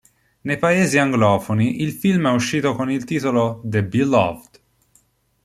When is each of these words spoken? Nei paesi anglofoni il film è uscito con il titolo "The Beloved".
Nei 0.41 0.57
paesi 0.57 0.97
anglofoni 0.97 1.83
il 1.83 1.91
film 1.91 2.27
è 2.27 2.31
uscito 2.33 2.73
con 2.73 2.89
il 2.89 3.03
titolo 3.03 3.61
"The 3.63 3.83
Beloved". 3.83 4.61